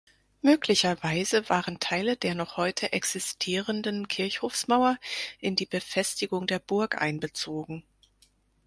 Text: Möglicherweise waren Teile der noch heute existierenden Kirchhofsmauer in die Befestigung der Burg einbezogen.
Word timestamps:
Möglicherweise 0.41 1.47
waren 1.47 1.79
Teile 1.79 2.17
der 2.17 2.33
noch 2.33 2.57
heute 2.57 2.91
existierenden 2.91 4.07
Kirchhofsmauer 4.07 4.97
in 5.37 5.55
die 5.55 5.67
Befestigung 5.67 6.47
der 6.47 6.57
Burg 6.57 6.99
einbezogen. 6.99 7.83